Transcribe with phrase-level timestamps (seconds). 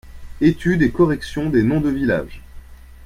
[0.41, 2.41] Etude et correction des noms de villages.